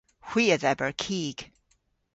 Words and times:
Hwi 0.27 0.43
a 0.55 0.57
dheber 0.61 0.93
kig. 1.03 1.37